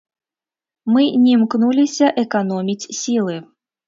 Мы 0.93 1.01
не 1.25 1.31
імкнуліся 1.37 2.07
эканоміць 2.23 2.89
сілы. 3.01 3.37